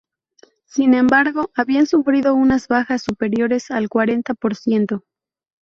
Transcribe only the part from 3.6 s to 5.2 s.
al cuarenta por ciento.